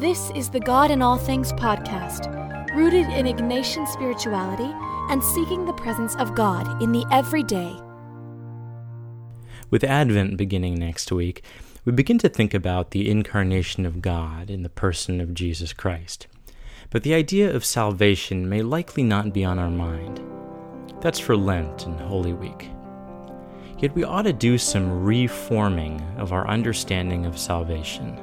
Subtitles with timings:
[0.00, 2.26] This is the God in All Things podcast,
[2.74, 4.68] rooted in Ignatian spirituality
[5.08, 7.78] and seeking the presence of God in the everyday.
[9.70, 11.44] With Advent beginning next week,
[11.84, 16.26] we begin to think about the incarnation of God in the person of Jesus Christ.
[16.90, 20.20] But the idea of salvation may likely not be on our mind.
[21.02, 22.68] That's for Lent and Holy Week.
[23.78, 28.20] Yet we ought to do some reforming of our understanding of salvation.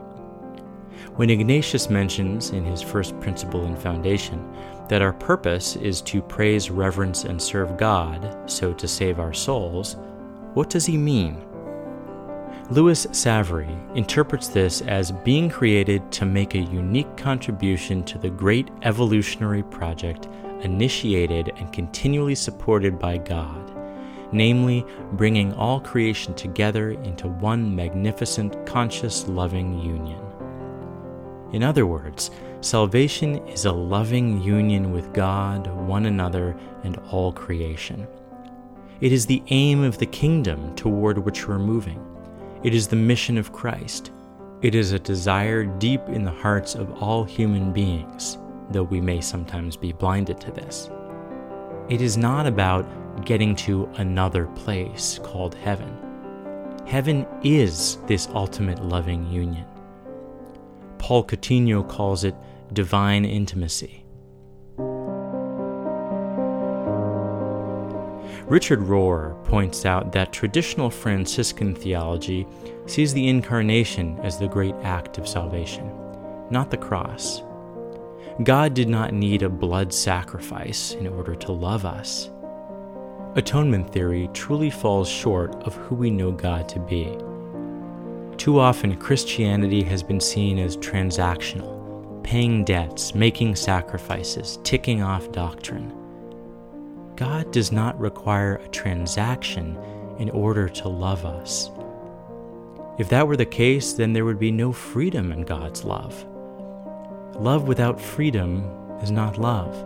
[1.22, 4.44] When Ignatius mentions in his first principle and foundation
[4.90, 9.98] that our purpose is to praise, reverence, and serve God, so to save our souls,
[10.56, 11.40] what does he mean?
[12.72, 18.72] Louis Savary interprets this as being created to make a unique contribution to the great
[18.82, 20.28] evolutionary project
[20.62, 23.72] initiated and continually supported by God,
[24.32, 30.31] namely, bringing all creation together into one magnificent, conscious, loving union.
[31.54, 38.08] In other words, salvation is a loving union with God, one another, and all creation.
[39.02, 42.00] It is the aim of the kingdom toward which we're moving.
[42.64, 44.12] It is the mission of Christ.
[44.62, 48.38] It is a desire deep in the hearts of all human beings,
[48.70, 50.90] though we may sometimes be blinded to this.
[51.90, 52.86] It is not about
[53.26, 55.98] getting to another place called heaven.
[56.86, 59.66] Heaven is this ultimate loving union.
[61.02, 62.36] Paul Coutinho calls it
[62.74, 64.06] divine intimacy.
[68.46, 72.46] Richard Rohr points out that traditional Franciscan theology
[72.86, 75.92] sees the incarnation as the great act of salvation,
[76.52, 77.42] not the cross.
[78.44, 82.30] God did not need a blood sacrifice in order to love us.
[83.36, 87.18] Atonement theory truly falls short of who we know God to be.
[88.42, 95.94] Too often, Christianity has been seen as transactional, paying debts, making sacrifices, ticking off doctrine.
[97.16, 99.78] God does not require a transaction
[100.18, 101.70] in order to love us.
[102.98, 106.26] If that were the case, then there would be no freedom in God's love.
[107.36, 108.64] Love without freedom
[109.04, 109.86] is not love.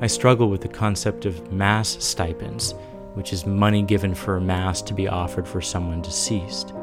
[0.00, 2.74] I struggle with the concept of Mass stipends,
[3.14, 6.74] which is money given for a Mass to be offered for someone deceased.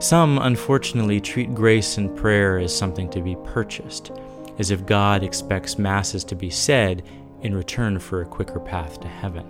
[0.00, 4.12] Some, unfortunately, treat grace and prayer as something to be purchased,
[4.58, 7.02] as if God expects Masses to be said
[7.42, 9.44] in return for a quicker path to heaven.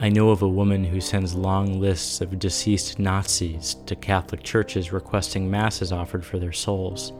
[0.00, 4.92] I know of a woman who sends long lists of deceased Nazis to Catholic churches
[4.92, 7.12] requesting Masses offered for their souls.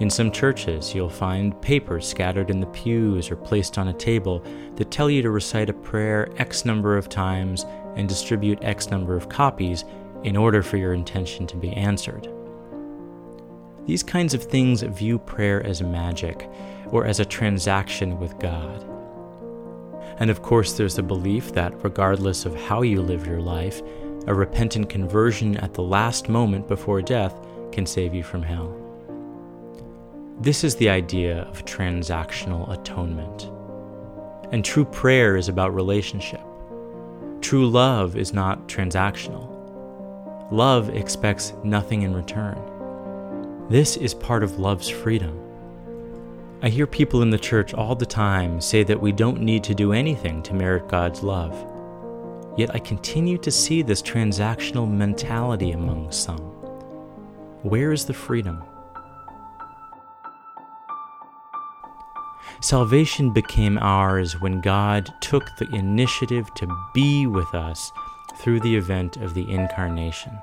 [0.00, 4.42] In some churches, you'll find papers scattered in the pews or placed on a table
[4.76, 7.64] that tell you to recite a prayer X number of times
[7.96, 9.84] and distribute X number of copies
[10.24, 12.28] in order for your intention to be answered.
[13.86, 16.48] These kinds of things view prayer as magic
[16.88, 18.84] or as a transaction with God.
[20.18, 23.82] And of course, there's the belief that regardless of how you live your life,
[24.26, 27.38] a repentant conversion at the last moment before death
[27.72, 28.74] can save you from hell.
[30.40, 33.50] This is the idea of transactional atonement.
[34.52, 36.40] And true prayer is about relationship.
[37.40, 39.53] True love is not transactional.
[40.50, 42.58] Love expects nothing in return.
[43.70, 45.40] This is part of love's freedom.
[46.62, 49.74] I hear people in the church all the time say that we don't need to
[49.74, 51.54] do anything to merit God's love.
[52.58, 56.40] Yet I continue to see this transactional mentality among some.
[57.62, 58.62] Where is the freedom?
[62.60, 67.90] Salvation became ours when God took the initiative to be with us
[68.36, 70.38] through the event of the Incarnation.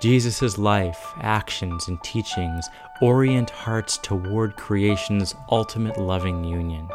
[0.00, 2.68] Jesus' life, actions, and teachings
[3.00, 6.88] orient hearts toward creation's ultimate loving union.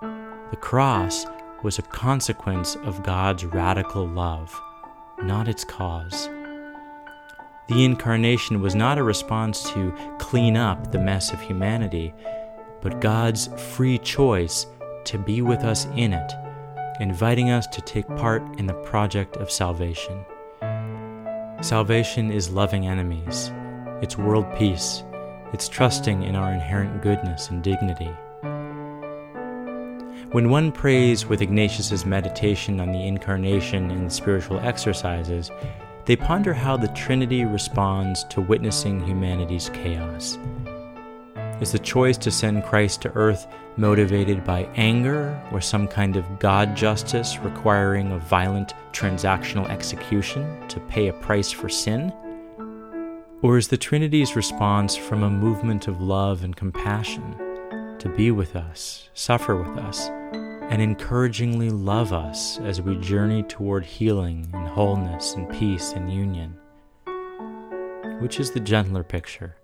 [0.00, 1.26] The cross
[1.62, 4.58] was a consequence of God's radical love,
[5.22, 6.28] not its cause.
[7.68, 12.14] The Incarnation was not a response to clean up the mess of humanity,
[12.80, 14.66] but God's free choice
[15.04, 16.32] to be with us in it
[17.00, 20.24] inviting us to take part in the project of salvation.
[21.60, 23.52] Salvation is loving enemies,
[24.02, 25.02] it's world peace,
[25.52, 28.10] it's trusting in our inherent goodness and dignity.
[30.32, 35.50] When one prays with Ignatius's meditation on the incarnation and spiritual exercises,
[36.04, 40.38] they ponder how the Trinity responds to witnessing humanity's chaos.
[41.60, 46.38] Is the choice to send Christ to earth motivated by anger or some kind of
[46.38, 52.12] God justice requiring a violent transactional execution to pay a price for sin?
[53.42, 58.54] Or is the Trinity's response from a movement of love and compassion to be with
[58.54, 60.08] us, suffer with us,
[60.70, 66.56] and encouragingly love us as we journey toward healing and wholeness and peace and union?
[68.20, 69.56] Which is the gentler picture?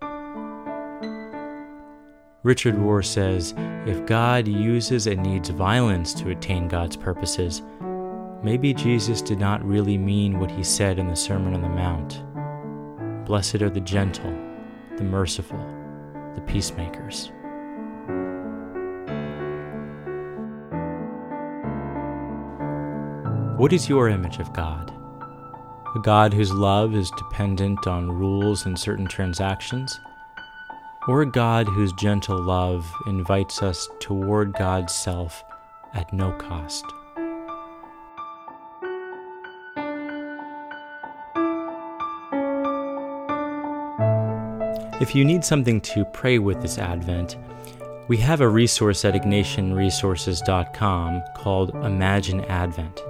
[2.45, 3.55] Richard Rohr says
[3.87, 7.63] if God uses and needs violence to attain God's purposes,
[8.43, 12.23] maybe Jesus did not really mean what he said in the Sermon on the Mount.
[13.25, 14.31] Blessed are the gentle,
[14.95, 15.57] the merciful,
[16.35, 17.31] the peacemakers.
[23.57, 24.93] What is your image of God?
[25.95, 29.99] A God whose love is dependent on rules and certain transactions?
[31.07, 35.43] Or a God whose gentle love invites us toward God's self
[35.93, 36.83] at no cost?
[44.99, 47.37] If you need something to pray with this Advent,
[48.07, 53.03] we have a resource at ignatianresources.com called Imagine Advent.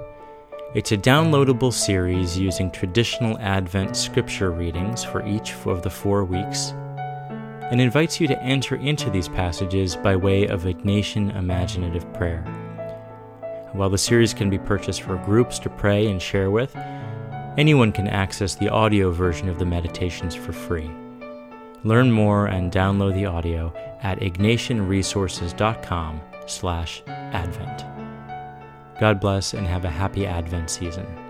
[0.74, 6.74] It's a downloadable series using traditional Advent scripture readings for each of the four weeks
[7.70, 12.42] and invites you to enter into these passages by way of Ignatian imaginative prayer.
[13.72, 16.74] While the series can be purchased for groups to pray and share with,
[17.56, 20.90] anyone can access the audio version of the meditations for free.
[21.84, 23.72] Learn more and download the audio
[24.02, 27.84] at ignatianresources.com slash advent.
[28.98, 31.25] God bless and have a happy Advent season.